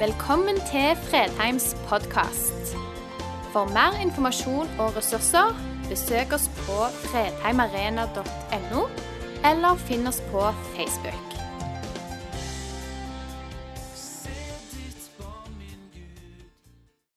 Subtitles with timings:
[0.00, 2.70] Velkommen til Fredheims podkast.
[3.52, 5.52] For mer informasjon og ressurser,
[5.90, 8.86] besøk oss på fredheimarena.no,
[9.50, 11.36] eller finn oss på Facebook.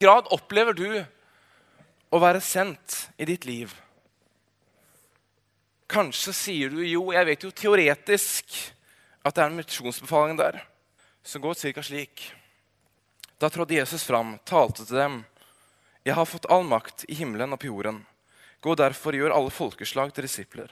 [0.04, 0.88] grad opplever du
[2.11, 3.71] å være sendt i ditt liv?
[5.88, 8.61] Kanskje sier du jo, jeg vet jo teoretisk
[9.23, 10.65] at det er en misjonsbefaling der,
[11.23, 11.81] som går ca.
[11.93, 12.34] slik.
[13.43, 15.15] Da trådte Jesus fram, talte til dem.
[16.07, 17.97] Jeg har fått all makt i himmelen og på jorden.
[18.64, 20.70] Gå derfor gjør alle folkeslag til disipler.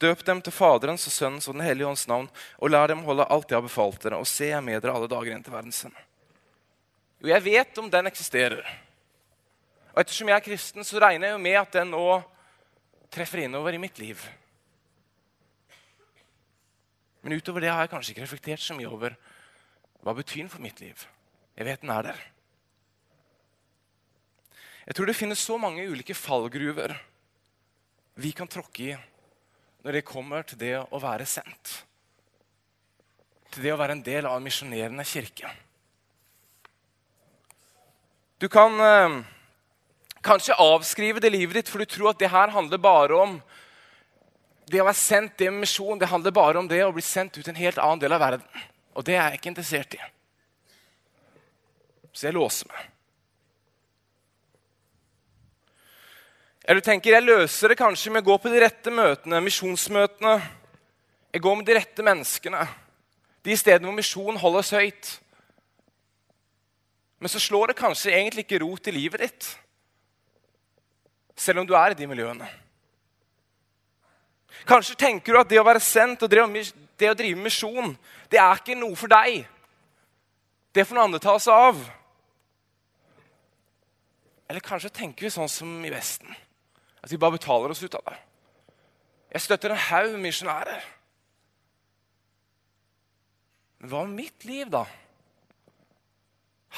[0.00, 3.26] Døp dem til Faderens og Sønnens og Den hellige ånds navn, og lær dem holde
[3.28, 5.82] alt jeg har befalt dere, og se jeg med dere alle dager inn til verdens
[5.84, 6.00] ende.
[7.20, 8.70] Jo, jeg vet om den eksisterer.
[9.92, 12.06] Og ettersom jeg er kristen, så regner jeg jo med at den nå
[13.12, 14.22] treffer innover i mitt liv.
[17.20, 19.20] Men utover det har jeg kanskje ikke reflektert så mye over
[20.00, 21.04] hva betyr den for mitt liv.
[21.56, 22.24] Jeg vet den er der.
[24.86, 26.94] Jeg tror det finnes så mange ulike fallgruver
[28.16, 28.96] vi kan tråkke i
[29.86, 31.72] når det kommer til det å være sendt.
[33.54, 35.50] Til det å være en del av en misjonerende kirke.
[38.42, 39.18] Du kan eh,
[40.26, 43.38] kanskje avskrive det livet ditt, for du tror at det her handler bare om
[44.66, 47.38] det å være sendt, det med misjon, det handler bare om det å bli sendt
[47.38, 48.66] ut i en helt annen del av verden.
[48.98, 50.02] Og det er jeg ikke interessert i.
[52.16, 52.86] Så jeg låser meg.
[56.64, 60.32] Eller du tenker jeg løser det kanskje med å gå på de rette møtene, misjonsmøtene.
[61.36, 62.64] Jeg går med de rette menneskene.
[63.46, 65.10] De stedene hvor misjon holdes høyt.
[67.20, 69.46] Men så slår det kanskje egentlig ikke rot i livet ditt,
[71.36, 72.48] selv om du er i de miljøene.
[74.68, 76.42] Kanskje tenker du at det å være sendt og det
[77.10, 77.94] å drive misjon,
[78.32, 79.46] det er ikke noe for deg.
[80.74, 81.80] Det får noen andre ta seg av.
[84.46, 86.30] Eller kanskje tenker vi sånn som i Vesten.
[87.02, 88.18] At vi bare betaler oss ut av det.
[89.34, 90.84] Jeg støtter en haug misjonærer.
[93.82, 94.84] Men hva med mitt liv, da?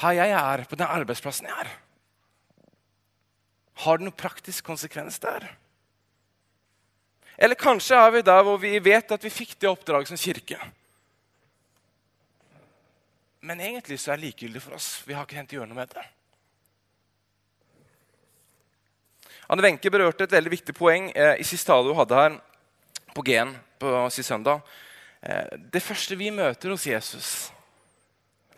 [0.01, 1.71] Her jeg er, på den arbeidsplassen jeg er.
[3.85, 5.47] Har det noen praktisk konsekvens der?
[7.39, 10.59] Eller kanskje er vi der hvor vi vet at vi fikk det oppdraget som kirke.
[13.47, 14.97] Men egentlig så er det likegyldig for oss.
[15.07, 16.03] Vi har ikke tenkt å gjøre noe med det.
[19.49, 22.35] Anne Wenche berørte et veldig viktig poeng eh, i siste tale hun hadde her
[23.15, 24.59] på G-en på sist søndag.
[25.25, 27.29] Eh, det første vi møter hos Jesus,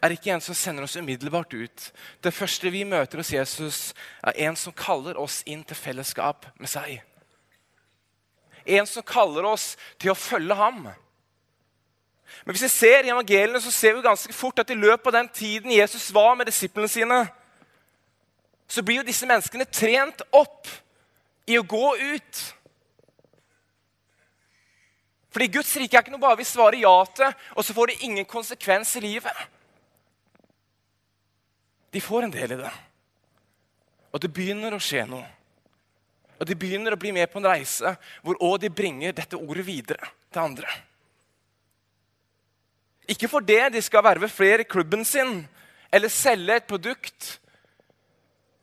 [0.03, 1.87] er ikke en som sender oss umiddelbart ut.
[2.19, 3.79] Det første vi møter hos Jesus,
[4.19, 6.99] er en som kaller oss inn til fellesskap med seg.
[8.67, 10.89] En som kaller oss til å følge ham.
[12.43, 15.21] Men hvis vi ser i evangeliene, så ser vi ganske fort at i løpet av
[15.21, 17.23] den tiden Jesus var med disiplene sine,
[18.71, 20.69] så blir jo disse menneskene trent opp
[21.49, 22.41] i å gå ut.
[25.31, 28.05] Fordi Guds rike er ikke noe bare vi svarer ja til, og så får det
[28.07, 29.43] ingen konsekvens i livet.
[31.91, 32.71] De får en del i det.
[34.11, 35.27] Og det begynner å skje noe.
[36.39, 37.91] Og de begynner å bli med på en reise
[38.23, 40.71] hvor også de bringer dette ordet videre til andre.
[43.11, 45.41] Ikke for det de skal verve flere i klubben sin
[45.91, 47.35] eller selge et produkt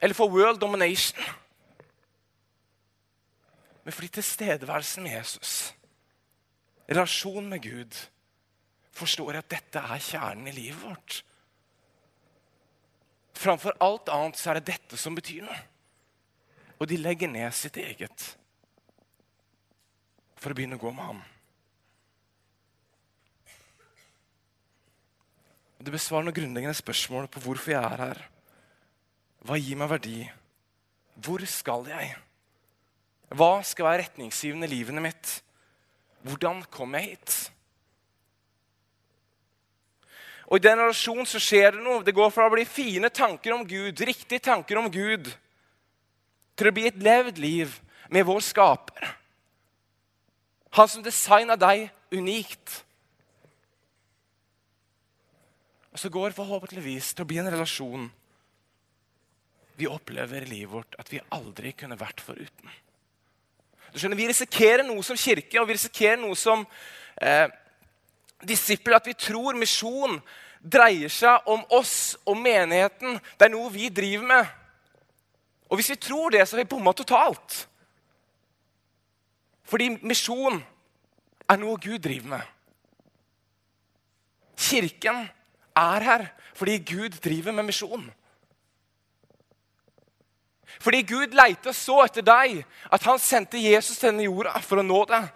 [0.00, 1.22] eller for world domination.
[3.84, 5.74] Men fordi tilstedeværelsen med Jesus,
[6.90, 7.96] relasjon med Gud,
[8.92, 11.22] forstår at dette er kjernen i livet vårt.
[13.38, 15.58] Framfor alt annet så er det dette som betyr noe.
[16.78, 18.32] Og de legger ned sitt eget
[20.38, 21.22] for å begynne å gå med ham.
[25.78, 28.20] Det besvarer noen grunnleggende spørsmål på hvorfor jeg er her.
[29.46, 30.22] Hva gir meg verdi?
[31.18, 32.14] Hvor skal jeg?
[33.34, 35.34] Hva skal være retningsgivende i livet mitt?
[36.24, 37.36] Hvordan kom jeg hit?
[40.48, 42.02] Og I den relasjonen så skjer det noe.
[42.04, 45.28] Det går fra å bli fine tanker om Gud, riktige tanker om Gud,
[46.56, 47.74] til å bli et levd liv
[48.08, 49.10] med vår skaper.
[50.78, 52.80] Han som designa deg unikt.
[55.92, 58.08] Og så går forhåpentligvis til å bli en relasjon
[59.78, 62.70] vi opplever i livet vårt at vi aldri kunne vært foruten.
[63.92, 66.66] Du skjønner, Vi risikerer noe som kirke og vi risikerer noe som
[67.22, 67.46] eh,
[68.42, 68.98] disipler.
[68.98, 70.18] At vi tror misjon
[70.60, 73.20] dreier seg om oss og menigheten.
[73.38, 74.52] Det er noe vi driver med.
[75.68, 77.62] Og hvis vi tror det, så har vi bomma totalt.
[79.68, 80.58] Fordi misjon
[81.48, 82.54] er noe Gud driver med.
[84.58, 85.28] Kirken
[85.78, 88.08] er her fordi Gud driver med misjon.
[90.78, 92.60] Fordi Gud leita så etter deg
[92.92, 95.30] at han sendte Jesus til denne jorda for å nå deg.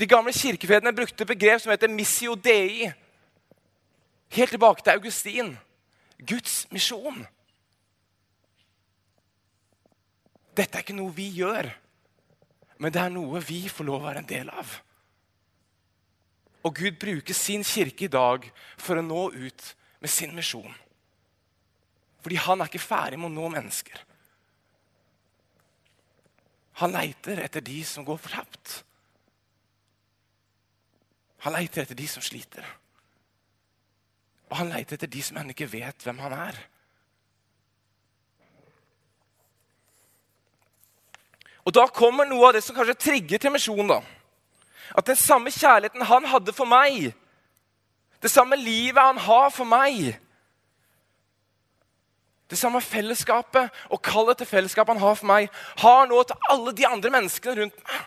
[0.00, 2.92] De gamle kirkefedrene brukte begrep som heter 'missio dei'.
[4.32, 5.58] Helt tilbake til Augustin.
[6.26, 7.26] Guds misjon.
[10.56, 11.70] Dette er ikke noe vi gjør,
[12.78, 14.80] men det er noe vi får lov å være en del av.
[16.62, 18.44] Og Gud bruker sin kirke i dag
[18.78, 20.74] for å nå ut med sin misjon.
[22.22, 24.04] Fordi han er ikke ferdig med å nå mennesker.
[26.80, 28.78] Han leiter etter de som går fortapt.
[31.42, 32.64] Han leiter etter de som sliter.
[34.50, 36.60] Og han leiter etter de som ennå ikke vet hvem han er.
[41.62, 43.86] Og Da kommer noe av det som kanskje trigger til misjon.
[43.86, 44.02] da.
[44.96, 47.14] At den samme kjærligheten han hadde for meg,
[48.22, 50.18] det samme livet han har for meg
[52.52, 55.46] Det samme fellesskapet og kallet til fellesskapet han har for meg,
[55.80, 58.02] har nå til alle de andre menneskene rundt meg.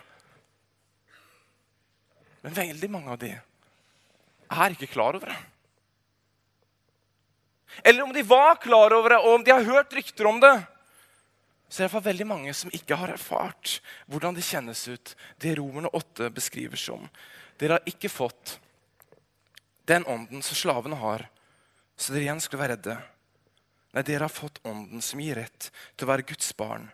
[2.46, 5.38] Men veldig mange av de er ikke klar over det.
[7.82, 10.54] Eller om de var klar over det, og om de har hørt rykter om det,
[11.66, 15.56] så er det for veldig mange som ikke har erfart hvordan det kjennes ut, det
[15.58, 17.10] Romerne åtte beskriver som.
[17.58, 18.60] Dere har ikke fått
[19.90, 21.26] den ånden som slavene har,
[21.98, 22.96] så dere igjen skulle være redde.
[23.96, 26.90] Nei, dere har fått ånden som gir rett til å være Guds barn.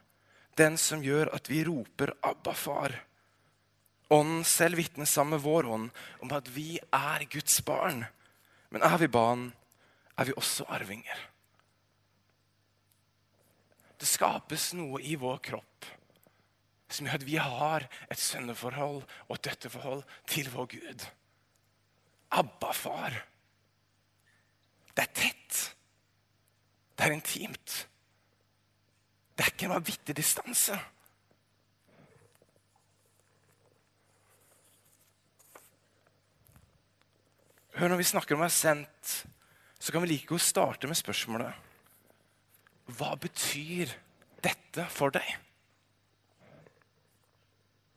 [0.54, 3.00] Den som gjør at vi roper 'Abba, far'.
[4.14, 5.90] Ånden selv vitner sammen med vår ånd
[6.20, 8.04] om at vi er Guds barn.
[8.70, 9.52] Men er vi barn,
[10.16, 11.18] er vi også arvinger.
[13.98, 15.86] Det skapes noe i vår kropp
[16.88, 21.06] som gjør at vi har et sønneforhold og et døtterforhold til vår Gud.
[22.30, 23.24] Abba, far.
[24.94, 25.74] Det er tett.
[26.98, 27.88] Det er intimt.
[29.36, 30.78] Det er ikke en vanvittig distanse.
[37.74, 39.12] Hør, Når vi snakker om å være sendt,
[39.80, 41.68] så kan vi like godt starte med spørsmålet
[42.92, 43.90] hva betyr
[44.44, 45.26] dette for deg?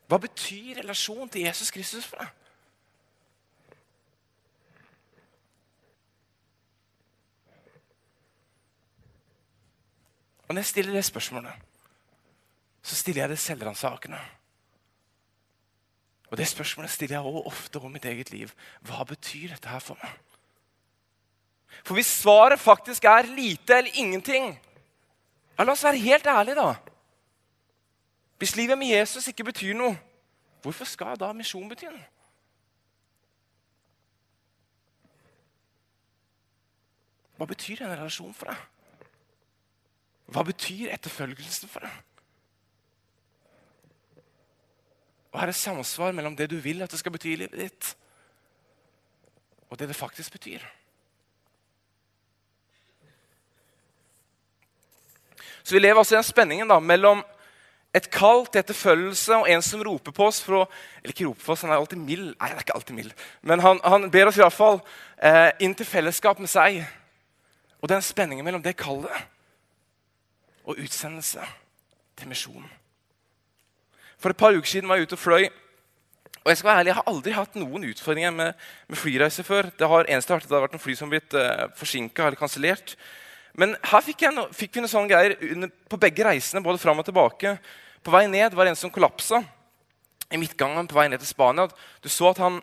[0.06, 2.44] Hva betyr relasjonen til Jesus Kristus for deg?
[10.47, 11.53] Og Når jeg stiller det spørsmålet,
[12.81, 14.19] så stiller jeg det selvransakende.
[16.30, 18.51] Og det spørsmålet stiller jeg også ofte om mitt eget liv.
[18.81, 20.12] Hva betyr dette her for meg?
[21.83, 24.59] For hvis svaret faktisk er lite eller ingenting,
[25.57, 26.74] ja, la oss være helt ærlige, da.
[28.38, 29.98] Hvis livet med Jesus ikke betyr noe,
[30.62, 32.06] hvorfor skal da misjon bety noe?
[37.36, 38.75] Hva betyr denne relasjonen for deg?
[40.31, 42.01] Hva betyr etterfølgelse for deg?
[45.36, 47.92] Og her er samsvar mellom det du vil at det skal bety i livet ditt,
[49.68, 50.63] og det det faktisk betyr.
[55.66, 57.24] Så vi lever altså i den spenningen da, mellom
[57.95, 60.63] et kall til etterfølgelse og en som roper på oss for å
[61.01, 62.32] Eller ikke roper på oss, han er alltid mild.
[62.36, 63.13] Nei, han er ikke alltid mild.
[63.41, 64.82] Men han, han ber oss iallfall
[65.17, 66.82] eh, inn til fellesskap med seg.
[67.82, 69.35] Og den spenningen mellom det kallet
[70.65, 71.45] og utsendelse
[72.17, 72.65] til misjon.
[74.22, 75.48] For et par uker siden var jeg ute og fløy.
[76.45, 79.69] Og jeg skal være ærlig, jeg har aldri hatt noen utfordringer med, med flyreiser før.
[79.74, 82.27] Det har eneste vært at det har vært noen fly som har blitt uh, forsinka
[82.27, 82.93] eller kansellert.
[83.57, 86.62] Men her fikk, no, fikk vi noen sånne greier under, på begge reisene.
[86.62, 87.55] både frem og tilbake.
[88.05, 89.41] På vei ned var det en som kollapsa
[90.29, 91.65] i midtgangen på vei ned til Spania.
[92.03, 92.60] Du så at han,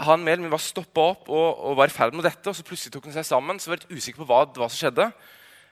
[0.00, 2.46] han mer var stoppa opp og, og, var i ferd med dette.
[2.48, 3.60] og så Plutselig tok han seg sammen.
[3.60, 5.10] så var jeg litt usikker på hva, hva som skjedde.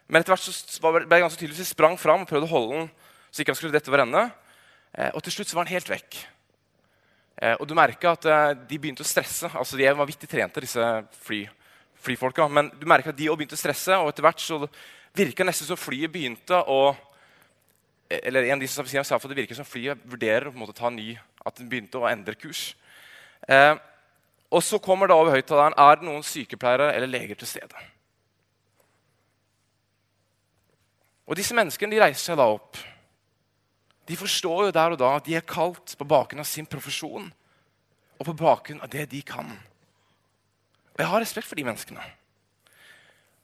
[0.08, 2.54] Men etter hvert så ble det ganske tydelig, så jeg sprang fram og prøvde å
[2.54, 2.90] holde den
[3.32, 4.26] så ikke han skulle dette over ende.
[4.92, 6.18] Eh, og til slutt så var han helt vekk.
[7.42, 9.48] Eh, og du merka at eh, de begynte å stresse.
[9.48, 10.88] altså De var vittig trente, disse
[11.24, 11.46] fly
[12.02, 12.48] flyfolka.
[12.52, 14.58] Men du merker at de også begynte å stresse, og etter hvert så
[15.16, 16.82] virka nesten som flyet begynte å
[18.12, 20.98] eller en av de som sa at Det virker som flyet vurderer å ta en
[20.98, 21.14] ny,
[21.46, 22.74] at den begynte å endre kurs.
[24.52, 27.86] Og så kommer da over høyttaleren er det noen sykepleiere eller leger til stede.
[31.28, 32.78] Og Disse menneskene de reiser seg da opp.
[34.08, 37.28] De forstår jo der og da at de er kalt på bakgrunn av sin profesjon
[38.18, 39.46] og på bakgrunn av det de kan.
[40.92, 42.02] Og jeg har respekt for de menneskene.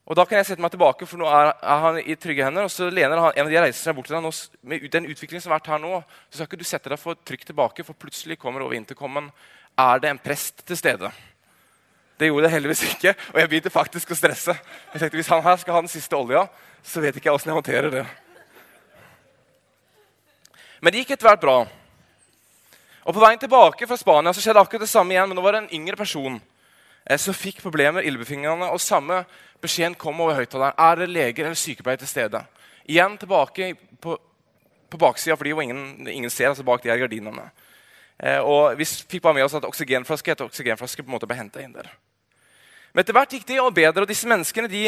[0.09, 2.65] Og Da kan jeg sette meg tilbake, for nå er, han i trygge hender.
[2.65, 4.25] Og så lener han, en av de reiser seg bort til deg.
[4.25, 4.31] Nå,
[4.65, 5.99] med den utviklingen som har vært her nå,
[6.31, 9.29] så skal ikke du sette deg for trygt tilbake, for plutselig kommer over intercomen
[9.79, 11.11] er det en prest til stede.
[12.19, 14.57] Det gjorde det heldigvis ikke, og jeg begynte faktisk å stresse.
[14.95, 16.49] Jeg tenkte, Hvis han her skal ha den siste olja,
[16.83, 18.07] så vet ikke jeg åssen jeg håndterer det.
[20.81, 21.59] Men det gikk etter hvert bra.
[23.09, 25.29] Og På veien tilbake fra Spania så skjedde akkurat det samme igjen.
[25.31, 26.39] Men nå var det en yngre person
[27.05, 28.69] eh, som fikk problemer med ildbefingrene.
[28.69, 29.23] Og samme
[29.63, 30.77] beskjeden kom over høyttaleren.
[30.77, 32.43] Er det leger eller sykepleiere til stede?
[32.89, 34.19] Igjen tilbake på,
[34.91, 37.49] på baksida, fordi ingen, ingen ser altså bak de her gardinene.
[38.19, 41.41] Eh, og Vi fikk bare med oss at oksygenflaske etter oksygenflaske på en måte ble
[41.41, 41.91] henta inn der.
[42.93, 44.87] Men etter hvert gikk det jo bedre, og disse menneskene, de,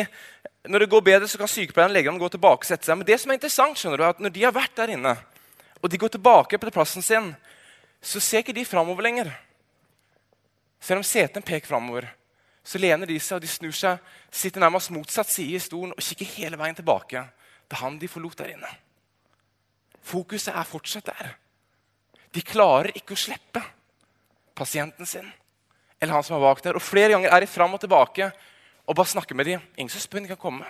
[0.70, 2.98] når det går bedre, så kan sykepleierne og legene gå tilbake og sette seg.
[2.98, 5.14] Men det som er interessant, skjønner du, er at når de har vært der inne,
[5.80, 7.30] og de går tilbake på plassen sin,
[8.00, 9.32] så ser ikke de framover lenger.
[10.80, 12.08] Selv om setene peker framover,
[12.64, 14.00] så lener de seg og de snur seg,
[14.32, 17.24] sitter nærmest motsatt side i stolen og kikker hele veien tilbake
[17.68, 18.70] til han de forlot der inne.
[20.06, 21.34] Fokuset er fortsatt der.
[22.32, 23.62] De klarer ikke å slippe
[24.56, 25.28] pasienten sin
[26.00, 26.78] eller han som er bak der.
[26.78, 28.30] Og Flere ganger er de fram og tilbake
[28.86, 29.62] og bare snakker med dem.
[29.76, 30.66] Ingen som spør om de kan komme,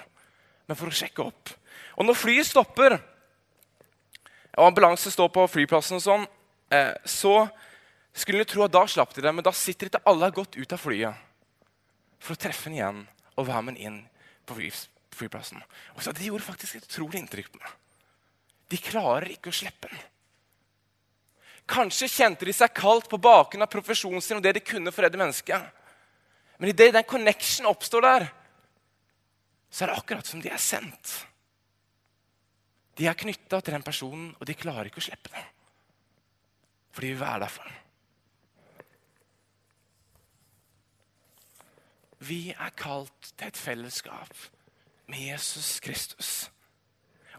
[0.69, 1.55] men for å sjekke opp.
[1.97, 2.99] Og når flyet stopper,
[4.59, 6.27] og ambulanse står på flyplassen, og sånn,
[6.75, 7.49] eh, så
[8.13, 10.73] skulle du tro at da slapp de det, men da sitter til alle godt ut
[10.75, 11.27] av flyet
[12.21, 13.03] for å treffe ham igjen
[13.37, 14.01] og være med ham inn
[14.45, 14.59] på
[15.17, 15.63] flyplassen.
[15.95, 17.73] Og så Det gjorde faktisk et utrolig inntrykk på meg.
[18.69, 20.10] De klarer ikke å slippe ham.
[21.71, 25.07] Kanskje kjente de seg kalt på bakgrunn av profesjonen sin og det de kunne for
[25.07, 25.63] mennesket.
[26.59, 28.27] Men idet den connection oppstår der,
[29.71, 31.13] så er det akkurat som de er sendt.
[32.99, 35.47] De er knytta til den personen, og de klarer ikke å slippe den.
[36.91, 37.77] For de vil være der for den.
[42.21, 44.35] Vi er kalt til et fellesskap
[45.09, 46.51] med Jesus Kristus.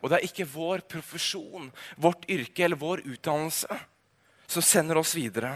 [0.02, 1.70] Og det er ikke vår profesjon,
[2.02, 3.78] vårt yrke eller vår utdannelse
[4.52, 5.54] som sender oss videre.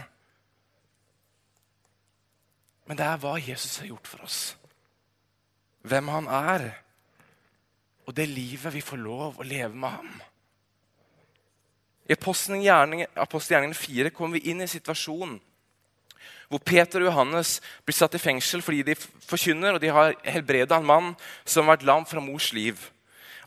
[2.86, 4.40] Men det er hva Jesus har gjort for oss.
[5.86, 6.70] Hvem han er,
[8.06, 10.14] og det livet vi får lov å leve med ham.
[12.06, 15.40] I Apostelgjerningen 4 kommer vi inn i en situasjon
[16.46, 20.78] hvor Peter og Johannes blir satt i fengsel fordi de forkynner og de har helbreda
[20.78, 21.08] en mann
[21.42, 22.78] som har vært lam fra mors liv.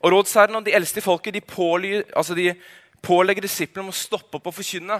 [0.02, 2.50] Og Rådsherren og de eldste i folket de, påly, altså de
[3.02, 4.98] pålegger disiplene om å stoppe opp og forkynne.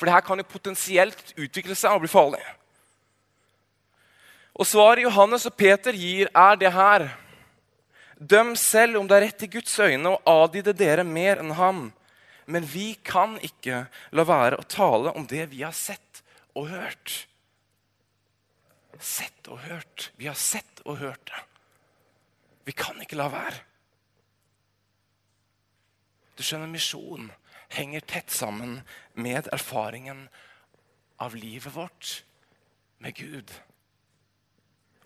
[0.00, 2.40] For det her kan jo potensielt utvikle seg og bli farlig.
[4.56, 7.04] Og Svaret Johannes og Peter gir, er det her.
[8.16, 11.82] Døm selv om det er rett i Guds øyne å adlyde dere mer enn ham.
[12.48, 13.82] Men vi kan ikke
[14.16, 16.22] la være å tale om det vi har sett
[16.56, 17.26] og hørt.
[18.96, 20.08] Sett og hørt.
[20.16, 21.44] Vi har sett og hørt det.
[22.64, 23.60] Vi kan ikke la være.
[26.40, 27.28] Du skjønner, misjon
[27.70, 28.80] henger tett sammen
[29.14, 30.28] med erfaringen
[31.20, 32.24] av livet vårt
[32.98, 33.52] med Gud.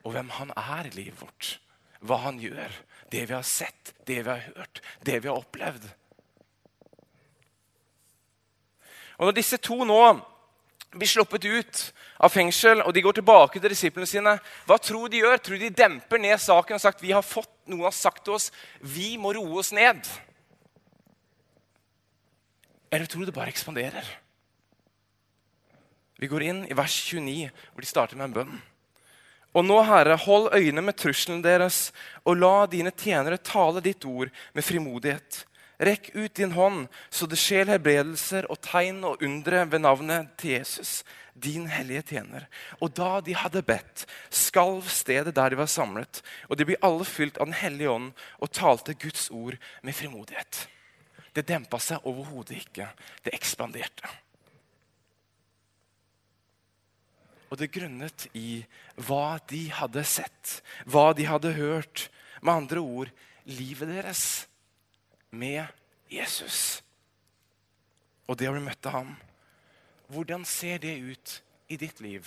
[0.04, 1.58] Og hvem han er i livet vårt.
[2.04, 2.72] Hva han gjør.
[3.12, 5.86] Det vi har sett, det vi har hørt, det vi har opplevd.
[9.18, 10.00] Og Når disse to nå
[10.94, 11.80] blir sluppet ut
[12.22, 15.38] av fengsel og de går tilbake til disiplene sine, hva tror de gjør?
[15.38, 18.50] Tror de demper ned saken og sagt vi har fått noen har sagt til oss
[18.80, 20.02] vi må roe oss ned?
[22.94, 24.06] Eller tror du det bare ekspanderer?
[26.22, 28.60] Vi går inn i vers 29, hvor de starter med en bønn.
[29.54, 31.88] Og nå, Herre, hold øynene med trusselen deres,
[32.26, 35.42] og la dine tjenere tale ditt ord med frimodighet.
[35.82, 40.54] Rekk ut din hånd, så det skjer helbredelser og tegn og undre ved navnet til
[40.54, 41.02] Jesus,
[41.34, 42.46] din hellige tjener.
[42.78, 47.06] Og da de hadde bedt, skalv stedet der de var samlet, og de ble alle
[47.06, 50.68] fylt av Den hellige ånd og talte Guds ord med frimodighet.
[51.34, 52.86] Det dempa seg overhodet ikke.
[53.24, 54.10] Det ekspanderte.
[57.50, 58.64] Og det grunnet i
[59.06, 60.60] hva de hadde sett,
[60.90, 62.08] hva de hadde hørt.
[62.44, 63.12] Med andre ord
[63.48, 64.24] livet deres
[65.32, 65.64] med
[66.12, 66.82] Jesus.
[68.28, 69.12] Og det å bli møtt av ham.
[70.12, 71.38] Hvordan ser det ut
[71.72, 72.26] i ditt liv?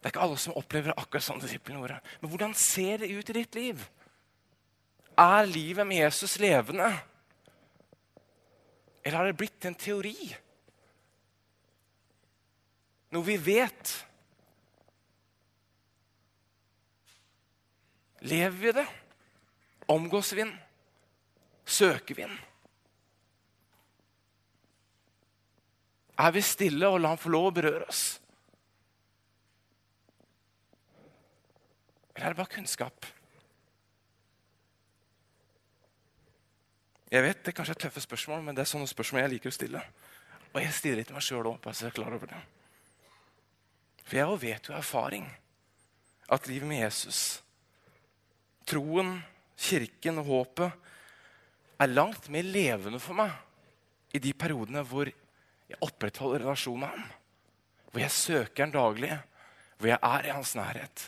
[0.00, 1.98] Det er ikke alle som opplever akkurat sånn disiplene gjorde.
[2.20, 3.82] Men hvordan ser det ut i ditt liv?
[5.20, 6.88] Er livet med Jesus levende?
[9.04, 10.16] Eller har det blitt en teori?
[13.12, 13.92] Noe vi vet?
[18.20, 18.86] Lever vi det?
[19.92, 20.54] Omgås vi den?
[21.64, 22.38] Søker vi den?
[26.20, 28.04] Er vi stille og lar han få lov å berøre oss?
[32.14, 33.08] Eller er det bare kunnskap?
[37.10, 39.50] Jeg vet Det er kanskje et tøffe spørsmål, men det er sånne spørsmål jeg liker
[39.50, 39.82] å stille.
[40.50, 41.58] Og jeg stirrer til meg sjøl òg.
[44.04, 45.26] For jeg vet jo erfaring
[46.30, 47.42] at livet med Jesus,
[48.66, 49.16] troen,
[49.58, 50.88] kirken og håpet,
[51.80, 53.32] er langt mer levende for meg
[54.14, 57.08] i de periodene hvor jeg opprettholder relasjonen med ham.
[57.90, 59.14] Hvor jeg søker ham daglig,
[59.78, 61.06] hvor jeg er i hans nærhet.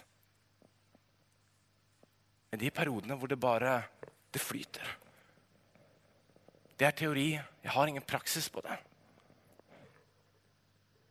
[2.53, 3.77] I de periodene hvor det bare
[4.33, 5.02] det flyter.
[6.83, 7.29] Det er teori.
[7.63, 8.75] Jeg har ingen praksis på det.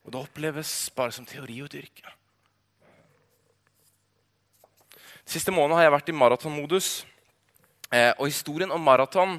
[0.03, 2.11] Og det oppleves bare som teori å dyrke.
[5.23, 6.89] Siste måned har jeg vært i maratonmodus.
[7.87, 9.37] Eh, og historien om maraton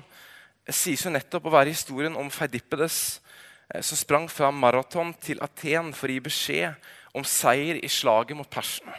[0.72, 3.20] sies jo nettopp å være historien om Feidippedes,
[3.68, 8.40] eh, som sprang fra maraton til Aten for å gi beskjed om seier i slaget
[8.40, 8.96] mot persene.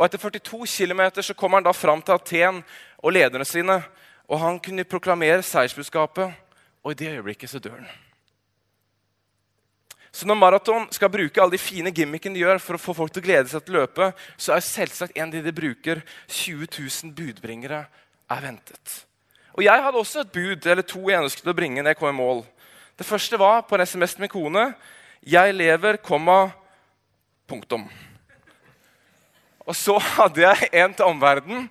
[0.00, 2.64] Og Etter 42 km kommer han da fram til Aten
[3.04, 3.82] og lederne sine.
[4.28, 6.34] Og Han kunne proklamere seiersbudskapet,
[6.82, 7.88] og i det øyeblikket så dør han.
[10.16, 13.12] Så når maraton skal bruke alle de fine gimmickene de gjør for å få folk
[13.12, 14.06] til å glede seg til å løpe,
[14.40, 17.82] så er selvsagt en av de de bruker, 20 000 budbringere,
[18.30, 18.94] er ventet.
[19.52, 22.14] Og Jeg hadde også et bud eller to jeg ønsket å bringe når jeg kom
[22.14, 22.42] i mål.
[22.96, 24.74] Det første var på en SMS til min kone.
[25.26, 26.50] 'Jeg lever, komma,
[27.48, 27.88] punktum'.
[29.66, 31.70] Og så hadde jeg en til omverdenen.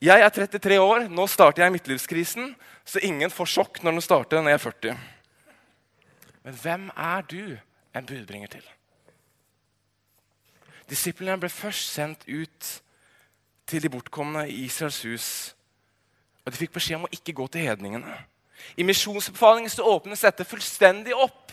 [0.00, 2.54] Jeg er 33 år, nå starter jeg midtlivskrisen,
[2.88, 5.02] så ingen får sjokk når den starter når jeg er 40.
[6.48, 7.42] Men hvem er du
[7.92, 8.64] en budbringer til?
[10.88, 12.70] Disiplene ble først sendt ut
[13.68, 15.28] til de bortkomne i Israels hus.
[16.46, 18.16] Og de fikk beskjed om å ikke gå til hedningene.
[18.80, 21.52] I misjonsbefalingen så åpnes dette fullstendig opp.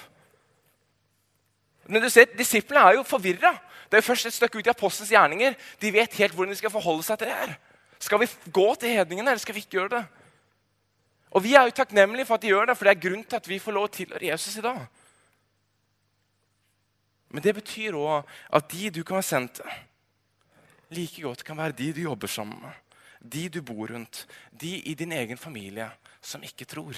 [1.91, 3.57] Men du ser, Disiplene er jo forvirra.
[3.91, 5.55] Det er jo først et stykke ut i apostelens gjerninger.
[5.83, 7.57] De vet helt hvordan de skal forholde seg til det her.
[7.99, 10.05] Skal vi gå til hedningene, eller skal vi ikke gjøre det?
[11.31, 13.35] Og Vi er jo takknemlige for at de gjør det, for det er grunn til
[13.35, 14.85] at vi får lov å tilhøre Jesus i dag.
[17.29, 18.23] Men det betyr òg
[18.55, 19.75] at de du kan være sendt til,
[20.95, 22.71] like godt kan være de du jobber sammen med,
[23.19, 25.89] de du bor rundt, de i din egen familie
[26.21, 26.95] som ikke tror.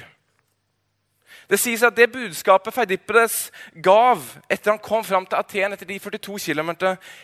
[1.50, 3.50] Det sies at det budskapet Feidippedes
[3.84, 6.72] gav etter han kom fram til Aten etter de 42 km,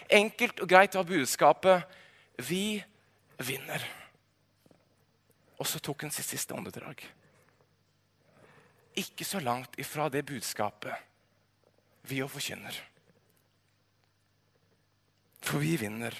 [0.09, 1.83] enkelt og greit var budskapet
[2.37, 2.83] 'Vi
[3.37, 3.87] vinner'.
[5.59, 7.03] Og så tok han sitt siste åndedrag.
[8.95, 10.93] Ikke så langt ifra det budskapet
[12.07, 12.75] vi òg forkynner.
[15.45, 16.15] For vi vinner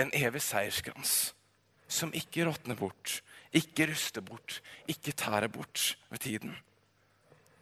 [0.00, 1.34] en evig seierskrans
[1.88, 3.20] som ikke råtner bort,
[3.54, 6.56] ikke ruster bort, ikke tærer bort ved tiden.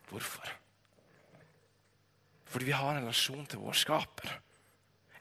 [0.09, 0.49] Hvorfor?
[2.53, 4.33] Fordi vi har en relasjon til vår skaper.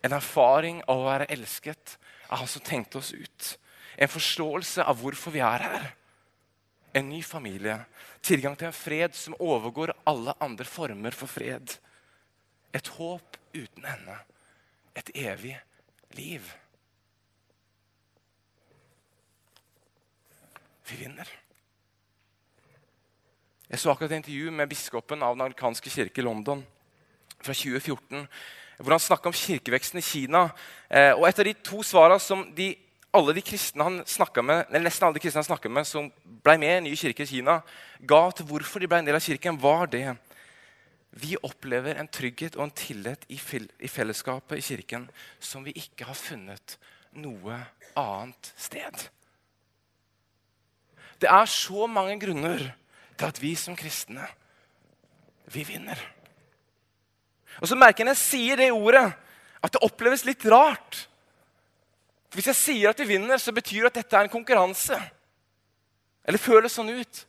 [0.01, 1.97] En erfaring av å være elsket
[2.29, 3.49] av han som tenkte oss ut.
[3.97, 5.89] En forståelse av hvorfor vi er her.
[6.97, 7.77] En ny familie.
[8.25, 11.77] Tilgang til en fred som overgår alle andre former for fred.
[12.73, 14.17] Et håp uten ende.
[14.95, 15.55] Et evig
[16.17, 16.49] liv.
[20.89, 21.29] Vi vinner.
[23.71, 26.65] Jeg så akkurat et intervju med biskopen av den amerikanske kirke i London
[27.39, 28.25] fra 2014,
[28.82, 30.48] hvor han snakka om kirkeveksten i Kina.
[30.89, 32.74] Eh, og Et av de to svarene som de
[33.12, 34.00] alle de kristne han
[34.46, 36.96] med, eller nesten alle de kristne han snakka med, som ble med i en ny
[36.96, 37.60] kirke i Kina,
[38.00, 40.15] ga til hvorfor de ble en del av kirken, var det
[41.12, 45.10] vi opplever en trygghet og en tillit i, i fellesskapet i kirken
[45.44, 46.78] som vi ikke har funnet
[47.20, 47.58] noe
[48.00, 49.10] annet sted.
[51.20, 52.63] Det er så mange grunner
[53.20, 54.24] til at vi som kristne,
[55.52, 56.00] vi vinner.
[57.59, 59.07] Og så merker jeg når jeg sier det ordet,
[59.61, 61.03] at det oppleves litt rart.
[62.31, 64.97] Hvis jeg sier at vi vinner, så betyr det at dette er en konkurranse.
[66.23, 67.23] Eller føles sånn ut.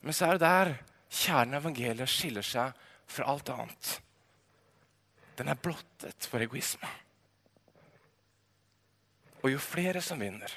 [0.00, 0.72] Men så er det der
[1.10, 2.76] kjernen av evangeliet skiller seg
[3.10, 3.92] fra alt annet.
[5.38, 6.88] Den er blottet for egoisme.
[9.40, 10.52] Og jo flere som vinner,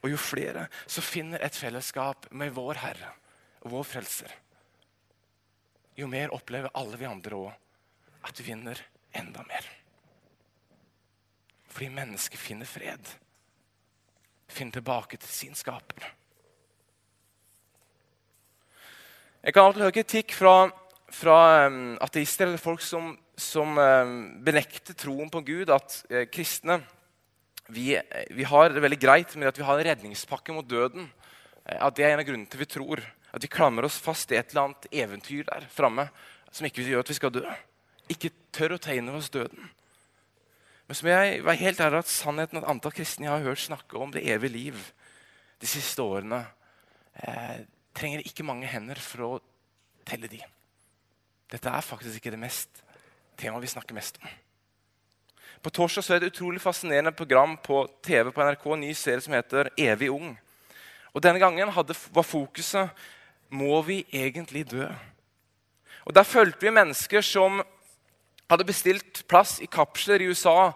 [0.00, 3.10] og jo flere som finner et fellesskap med vår Herre
[3.62, 4.32] og vår Frelser,
[5.96, 7.52] jo mer opplever alle vi andre òg
[8.22, 8.78] at vi vinner
[9.18, 9.66] enda mer.
[11.72, 13.08] Fordi mennesket finner fred.
[14.52, 16.04] Finner tilbake til sin skaper.
[19.42, 20.68] Jeg kan alltid høre kritikk fra,
[21.10, 24.12] fra um, ateister eller folk som, som um,
[24.44, 26.78] benekter troen på Gud, at uh, kristne
[27.72, 27.96] vi,
[28.30, 31.08] vi, har det veldig greit med at vi har en redningspakke mot døden.
[31.66, 33.02] Uh, at det er en av grunnene til vi tror.
[33.32, 36.08] At vi klamrer oss fast i et eller annet eventyr der framme
[36.52, 37.44] som ikke gjør at vi skal dø.
[38.12, 39.70] Ikke tør å ta inn over oss døden.
[40.86, 43.96] Men som jeg var helt ærlig at sannheten at antall kristne jeg har hørt snakke
[43.96, 44.82] om det evige liv
[45.62, 46.42] de siste årene,
[47.22, 47.62] eh,
[47.96, 49.40] trenger ikke mange hender for å
[50.04, 50.42] telle de.
[51.52, 52.82] Dette er faktisk ikke det mest
[53.40, 54.28] temaet vi snakker mest om.
[55.62, 58.92] På torsdag så er det et utrolig fascinerende program på TV på NRK, en ny
[58.98, 60.32] serie som heter Evig ung.
[61.14, 62.90] Og Denne gangen hadde, var fokuset
[63.52, 64.88] må vi egentlig dø.
[66.06, 67.60] Og Der fulgte vi mennesker som
[68.50, 70.72] hadde bestilt plass i kapsler i USA.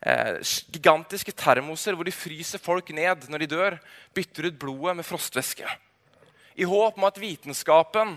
[0.00, 0.40] Eh,
[0.72, 3.78] gigantiske termoser hvor de fryser folk ned når de dør.
[4.14, 5.68] Bytter ut blodet med frostvæske.
[6.56, 8.16] I håp om at vitenskapen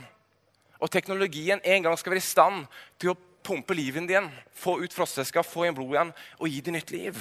[0.80, 2.66] og teknologien en gang skal være i stand
[3.00, 6.78] til å pumpe livet din, få ut frostvæska, få inn blod igjen og gi dem
[6.78, 7.20] nytt liv.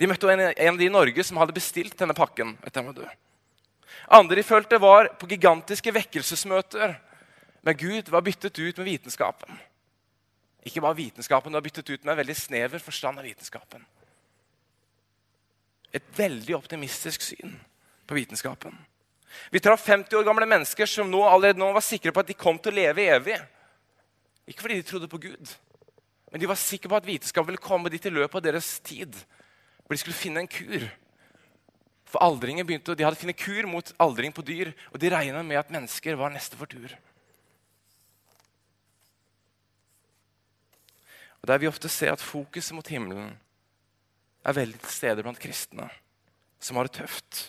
[0.00, 2.56] De møtte en, en av de i Norge som hadde bestilt denne pakken.
[2.64, 3.20] etter han var død.
[4.08, 6.94] Andre de følte, var på gigantiske vekkelsesmøter.
[7.64, 9.60] Men Gud var byttet ut med vitenskapen.
[10.64, 13.84] Ikke bare vitenskapen, det var byttet ut med en veldig snever forstand av vitenskapen.
[15.94, 17.52] Et veldig optimistisk syn
[18.06, 18.76] på vitenskapen.
[19.50, 22.36] Vi traff 50 år gamle mennesker som nå, allerede nå var sikre på at de
[22.38, 23.38] kom til å leve evig.
[24.48, 25.54] Ikke fordi de trodde på Gud,
[26.32, 29.14] men de var sikre på at vitenskapen ville komme dit i løpet av deres tid.
[29.84, 30.86] Hvor de skulle finne en kur.
[32.14, 35.58] For aldringen begynte, De hadde funnet kur mot aldring på dyr, og de regna med
[35.58, 36.92] at mennesker var neste for tur.
[41.42, 43.34] Og Der vi ofte ser at fokuset mot himmelen
[44.46, 45.88] er veldig til stede blant kristne
[46.62, 47.40] som har det tøft,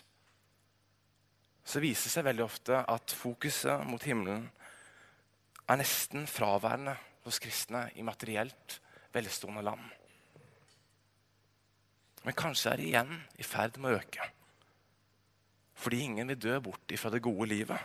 [1.65, 4.47] så viser det seg veldig ofte at fokuset mot himmelen
[5.69, 8.79] er nesten fraværende hos kristne i materielt
[9.13, 9.85] velstående land.
[12.25, 14.34] Men kanskje er det igjen i ferd med å øke.
[15.75, 17.79] Fordi ingen vil dø bort ifra det gode livet.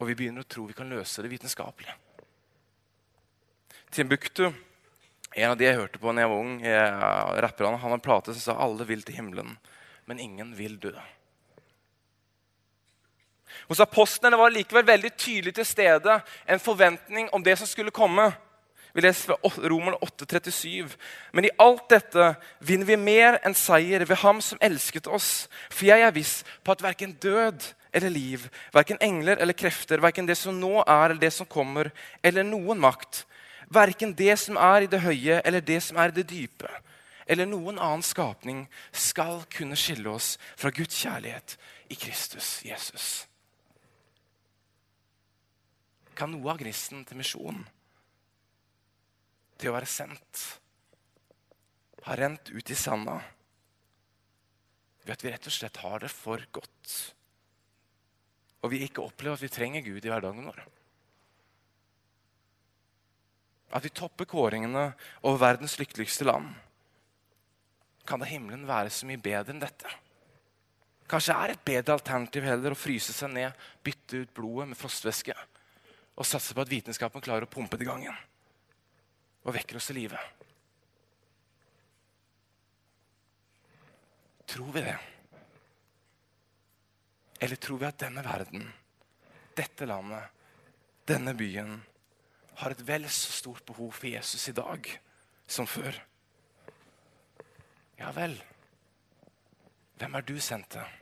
[0.00, 1.94] Og vi begynner å tro vi kan løse det vitenskapelig.
[3.92, 4.48] Timbuktu,
[5.36, 6.54] en av de jeg hørte på da jeg var ung,
[7.44, 9.52] rapperne, han har en plate som sa alle vil til himmelen,
[10.08, 10.94] men ingen vil dø.
[13.68, 16.16] Hos apostlene var det likevel veldig tydelig til stede
[16.48, 18.30] en forventning om det som skulle komme.
[18.92, 20.96] Vi leser fra Romer 8,37.
[21.32, 25.46] Men i alt dette vinner vi mer enn seier ved Ham som elsket oss.
[25.70, 30.28] For jeg er viss på at verken død eller liv, verken engler eller krefter, verken
[30.28, 31.90] det som nå er eller det som kommer,
[32.24, 33.26] eller noen makt,
[33.68, 36.70] verken det som er i det høye eller det som er i det dype,
[37.28, 41.58] eller noen annen skapning, skal kunne skille oss fra Guds kjærlighet
[41.92, 43.26] i Kristus Jesus
[46.16, 47.62] kan noe av gnisten til misjon,
[49.62, 50.42] til å være sendt,
[52.02, 53.20] har rent ut i sanda
[55.04, 56.94] ved at vi rett og slett har det for godt.
[58.62, 60.60] Og vi ikke opplever at vi trenger Gud i hverdagen vår.
[63.72, 64.90] At vi topper kåringene
[65.22, 66.50] over verdens lykkeligste land.
[68.06, 69.90] Kan da himmelen være så mye bedre enn dette?
[71.10, 75.34] Kanskje er et bedre alternativ heller å fryse seg ned, bytte ut blodet med frostvæske
[76.12, 78.20] og satse på at vitenskapen klarer å pumpe det i gang igjen.
[79.42, 80.18] Og vekker oss til live.
[84.52, 84.98] Tror vi det?
[87.42, 88.66] Eller tror vi at denne verden,
[89.56, 90.28] dette landet,
[91.08, 91.80] denne byen
[92.60, 94.90] har et vel så stort behov for Jesus i dag
[95.50, 95.96] som før?
[97.98, 98.36] Ja vel.
[99.98, 100.98] Hvem er du sendt til?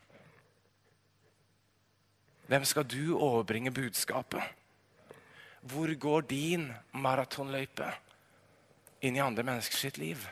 [2.50, 4.42] Hvem skal du overbringe budskapet?
[5.61, 7.92] Hvor går din maratonløype
[9.00, 10.22] inn i andre menneskers sitt liv?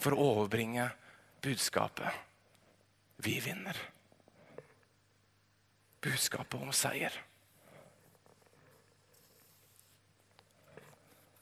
[0.00, 0.88] For å overbringe
[1.44, 2.22] budskapet
[3.24, 3.78] vi vinner.
[6.04, 7.14] Budskapet om seier.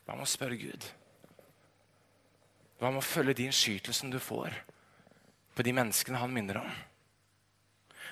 [0.02, 0.86] Hva med å spørre Gud?
[2.78, 4.54] Hva med å følge de innskytelsene du får
[5.54, 6.72] på de menneskene han minner om?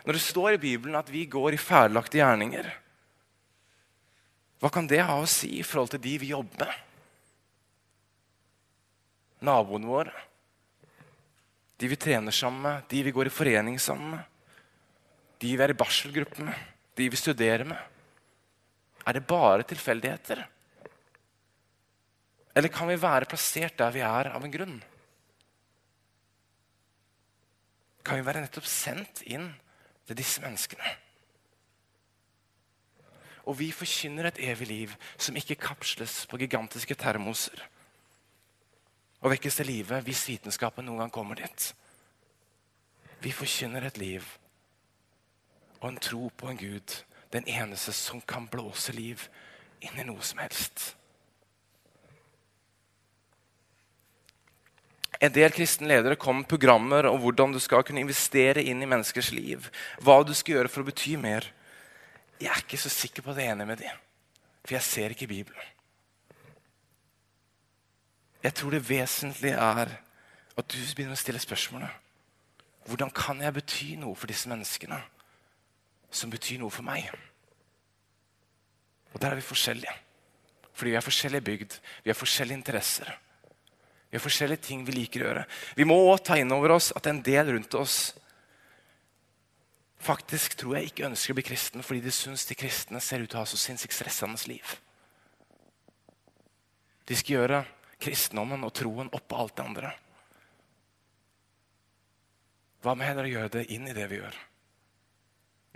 [0.06, 2.70] Når det står i Bibelen at vi går i ferdiglagte gjerninger,
[4.60, 6.86] hva kan det ha å si i forhold til de vi jobber med?
[9.40, 10.12] Naboene våre,
[11.80, 14.24] de vi trener sammen med, de vi går i forening sammen med,
[15.40, 16.56] de vi er i barselgruppe med,
[16.96, 17.78] de vi studerer med.
[19.08, 20.42] Er det bare tilfeldigheter?
[22.52, 24.76] Eller kan vi være plassert der vi er, av en grunn?
[28.04, 29.48] Kan vi være nettopp sendt inn
[30.04, 30.96] til disse menneskene?
[33.48, 37.64] Og vi forkynner et evig liv som ikke kapsles på gigantiske termoser.
[39.20, 41.70] Og vekkes til live hvis vitenskapen noen gang kommer dit.
[43.20, 44.24] Vi forkynner et liv
[45.80, 46.94] og en tro på en Gud,
[47.32, 49.22] den eneste som kan blåse liv
[49.80, 50.90] inn i noe som helst.
[55.20, 58.88] En del kristne ledere kom med programmer om hvordan du skal kunne investere inn i
[58.88, 59.66] menneskers liv.
[60.00, 61.44] Hva du skal gjøre for å bety mer.
[62.40, 64.00] Jeg er ikke så sikker på at jeg er enig med dem.
[64.64, 65.76] For jeg ser ikke Bibelen.
[68.42, 69.96] Jeg tror det vesentlige er
[70.56, 71.98] at du begynner å stille spørsmålet
[72.88, 74.96] hvordan kan jeg bety noe for disse menneskene
[76.10, 77.10] som betyr noe for meg?
[79.12, 79.92] Og der er vi forskjellige.
[80.72, 83.10] Fordi vi er forskjellig bygd, vi har forskjellige interesser.
[84.10, 85.44] Vi har forskjellige ting vi liker å gjøre.
[85.76, 87.98] Vi må òg ta inn over oss at en del rundt oss
[90.00, 93.28] faktisk tror jeg ikke ønsker å bli kristen fordi de syns de kristne ser ut
[93.28, 94.64] til å ha så sinnssykt stressende liv.
[97.06, 97.60] De skal gjøre
[98.00, 99.92] kristendommen og troen oppå alt det andre.
[102.80, 104.36] Hva med heller å gjøre det inn i det vi gjør,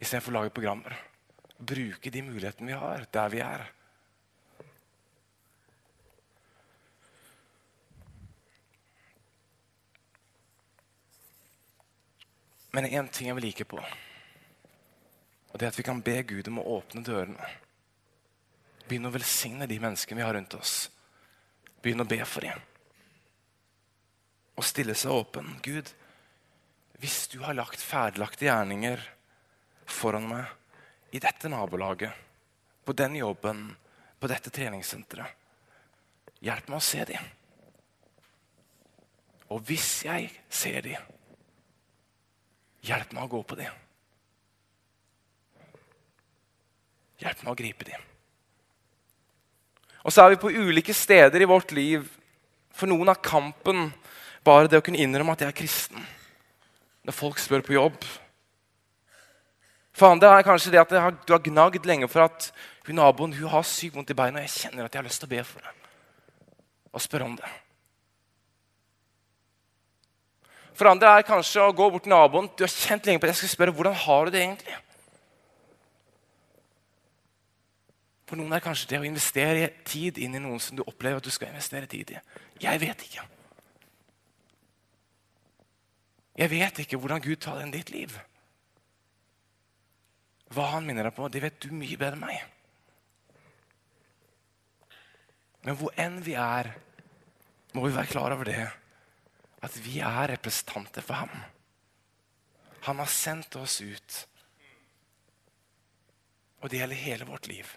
[0.00, 0.96] istedenfor å lage programmer?
[1.58, 3.66] Bruke de mulighetene vi har, der vi er.
[12.74, 16.48] Men én ting jeg vil like på, og det er at vi kan be Gud
[16.50, 17.52] om å åpne dørene.
[18.88, 20.88] Begynne å velsigne de menneskene vi har rundt oss.
[21.84, 22.60] Begynne å be for dem.
[24.56, 25.58] Og stille seg åpen.
[25.64, 25.90] Gud,
[27.02, 29.02] hvis du har lagt ferdiglagte gjerninger
[29.84, 32.14] foran meg i dette nabolaget,
[32.84, 33.66] på den jobben,
[34.20, 35.28] på dette treningssenteret,
[36.44, 37.28] hjelp meg å se dem.
[39.52, 41.12] Og hvis jeg ser dem,
[42.84, 43.80] hjelp meg å gå på dem.
[47.20, 48.13] Hjelp meg å gripe dem.
[50.04, 52.04] Og så er vi på ulike steder i vårt liv.
[52.74, 53.88] For noen er kampen
[54.44, 56.04] bare det å kunne innrømme at jeg er kristen
[57.04, 57.96] når folk spør på jobb.
[59.94, 62.48] For andre er kanskje det at har, du har gnagd lenge for at
[62.86, 64.40] hun naboen hun har sykt vondt i beina.
[64.40, 65.80] og Jeg kjenner at jeg har lyst til å be for det
[66.94, 67.48] og spørre om det.
[70.78, 72.46] For andre er kanskje å gå bort til naboen.
[72.54, 74.76] Du har kjent lenge på at jeg skal spørre hvordan har du det egentlig.
[78.24, 81.26] For noen er kanskje det å investere tid inn i noen som du opplever at
[81.26, 82.20] du skal investere tid i.
[82.62, 83.26] Jeg vet ikke.
[86.34, 88.16] Jeg vet ikke hvordan Gud tar inn ditt liv.
[90.54, 92.40] Hva han minner deg på, det vet du mye bedre enn meg.
[95.64, 96.72] Men hvor enn vi er,
[97.74, 98.64] må vi være klar over det
[99.64, 101.32] at vi er representanter for ham.
[102.84, 104.18] Han har sendt oss ut.
[106.60, 107.70] Og det gjelder hele vårt liv.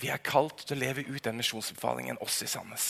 [0.00, 2.88] Vi er kalt til å leve ut den misjonsbefalingen også i Sandnes.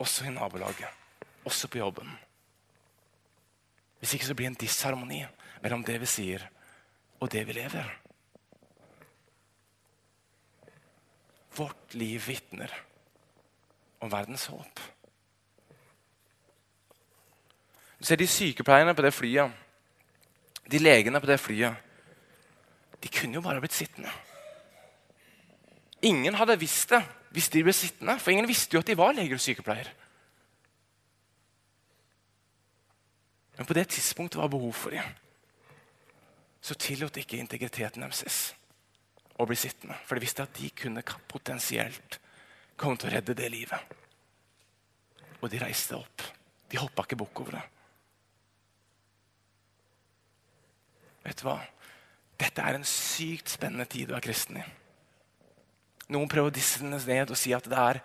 [0.00, 1.00] Også i nabolaget
[1.44, 2.10] også på jobben.
[4.00, 5.24] Hvis ikke så blir det en disharmoni
[5.62, 6.46] mellom det vi sier,
[7.20, 7.88] og det vi lever.
[11.56, 12.72] Vårt liv vitner
[14.00, 14.80] om verdens håp.
[18.00, 19.52] Du ser de sykepleierne på det flyet,
[20.70, 21.88] de legene på det flyet.
[23.00, 24.12] De kunne jo bare blitt sittende.
[26.06, 29.12] Ingen hadde visst det hvis de ble sittende, for ingen visste jo at de var
[29.14, 29.90] leger og sykepleier.
[33.60, 35.04] Men på det tidspunktet var behov for dem.
[36.60, 38.54] Så tillot ikke integriteten deres
[39.40, 39.98] å bli sittende.
[40.08, 42.18] For de visste at de kunne potensielt
[42.80, 43.94] komme til å redde det livet.
[45.40, 46.24] Og de reiste opp.
[46.70, 47.62] De hoppa ikke bukk over det.
[51.24, 51.58] Vet du hva?
[52.40, 54.64] Dette er en sykt spennende tid å være kristen i.
[56.10, 58.00] Noen prøver å disse den ned og si at det er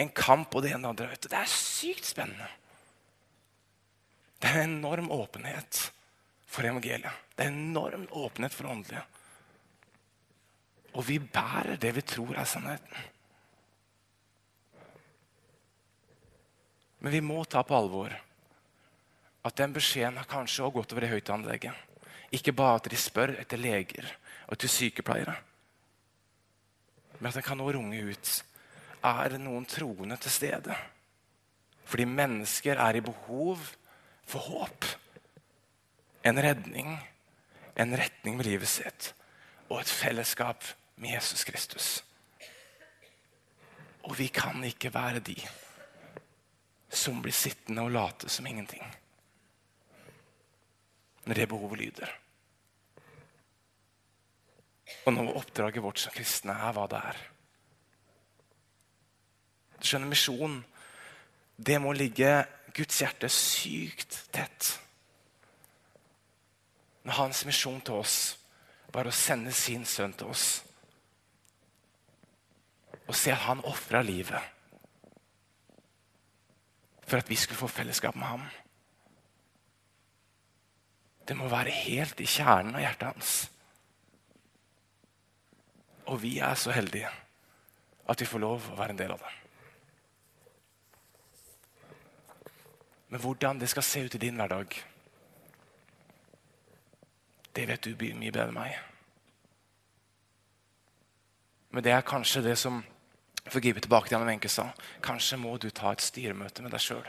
[0.00, 1.28] en kamp og det ene og det andre.
[1.28, 2.48] Det er sykt spennende.
[4.40, 5.90] Det er en enorm åpenhet
[6.48, 7.26] for evangeliet.
[7.36, 9.02] Det er en enorm åpenhet for det åndelige.
[10.96, 13.04] Og vi bærer det vi tror er sannheten.
[17.00, 18.12] Men vi må ta på alvor
[19.40, 21.86] at den beskjeden har kanskje også gått over i høyttalerlegget.
[22.36, 24.08] Ikke bare at de spør etter leger
[24.48, 25.36] og etter sykepleiere.
[27.20, 28.32] Men at den kan nå runge ut.
[29.04, 30.76] Er det noen troende til stede?
[31.84, 33.62] Fordi mennesker er i behov
[34.28, 34.86] for håp.
[36.24, 36.92] En redning,
[37.76, 39.12] en retning med livet sitt
[39.70, 40.64] og et fellesskap
[41.00, 41.88] med Jesus Kristus.
[44.02, 45.36] Og vi kan ikke være de
[46.90, 48.82] som blir sittende og late som ingenting
[51.24, 52.10] når det behovet lyder.
[55.06, 57.22] Og når oppdraget vårt som kristne er hva det er.
[59.80, 60.60] Du skjønner, Misjon
[61.66, 64.70] det må ligge Guds hjerte sykt tett.
[67.04, 68.16] Når hans misjon til oss
[68.94, 70.48] var å sende sin sønn til oss
[73.10, 74.38] og se at han ofra livet
[77.02, 78.44] for at vi skulle få fellesskap med ham.
[81.26, 83.32] Det må være helt i kjernen av hjertet hans.
[86.10, 87.10] Og vi er så heldige
[88.10, 89.34] at vi får lov å være en del av det.
[93.10, 94.74] Men hvordan det skal se ut i din hverdag,
[97.54, 98.76] det vet du mye bedre enn meg.
[101.70, 102.82] Men det er kanskje det som
[103.40, 104.66] For å gripe tilbake til Anne Wenche sa,
[105.02, 107.06] kanskje må du ta et styremøte med deg sjøl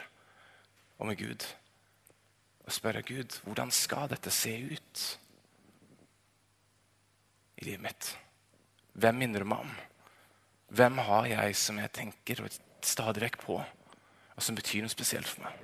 [0.97, 1.43] og med Gud
[2.63, 5.01] og spørre Gud hvordan skal dette se ut
[7.59, 8.11] i livet mitt.
[8.91, 9.73] Hvem minner du meg om?
[10.75, 12.41] Hvem har jeg som jeg tenker
[12.83, 13.59] stadig vekk på,
[14.35, 15.55] og som betyr noe spesielt for meg?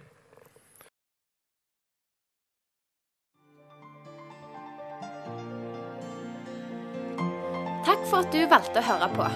[7.87, 9.27] Takk for at du valgte å høre på.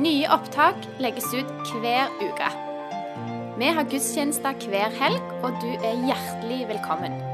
[0.00, 2.52] Nye opptak legges ut hver uke.
[3.58, 7.27] Vi har gudstjenester hver helg, og du er hjertelig velkommen.